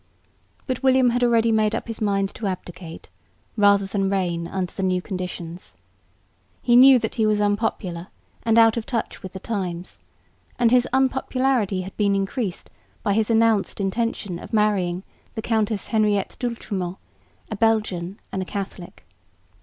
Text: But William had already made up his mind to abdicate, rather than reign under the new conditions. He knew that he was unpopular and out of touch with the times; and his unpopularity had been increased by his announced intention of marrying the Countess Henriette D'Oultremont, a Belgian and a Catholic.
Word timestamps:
But 0.65 0.81
William 0.81 1.11
had 1.11 1.23
already 1.23 1.51
made 1.51 1.75
up 1.75 1.87
his 1.87 2.01
mind 2.01 2.29
to 2.33 2.47
abdicate, 2.47 3.07
rather 3.55 3.85
than 3.85 4.09
reign 4.09 4.47
under 4.47 4.71
the 4.71 4.81
new 4.81 4.99
conditions. 4.99 5.77
He 6.63 6.75
knew 6.75 6.97
that 6.97 7.13
he 7.13 7.27
was 7.27 7.39
unpopular 7.39 8.07
and 8.41 8.57
out 8.57 8.77
of 8.77 8.87
touch 8.87 9.21
with 9.21 9.33
the 9.33 9.39
times; 9.39 9.99
and 10.57 10.71
his 10.71 10.87
unpopularity 10.91 11.81
had 11.81 11.95
been 11.97 12.15
increased 12.15 12.71
by 13.03 13.13
his 13.13 13.29
announced 13.29 13.79
intention 13.79 14.39
of 14.39 14.53
marrying 14.53 15.03
the 15.35 15.41
Countess 15.43 15.89
Henriette 15.89 16.35
D'Oultremont, 16.39 16.97
a 17.51 17.55
Belgian 17.55 18.19
and 18.31 18.41
a 18.41 18.45
Catholic. 18.45 19.05